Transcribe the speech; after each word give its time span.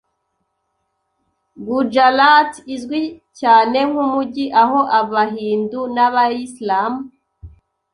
Gujarat 1.65 2.51
izwi 2.75 3.01
cyane 3.39 3.79
nk’umujyi 3.89 4.45
aho 4.61 4.79
abahindu 4.99 5.79
n’abayislam 5.95 6.93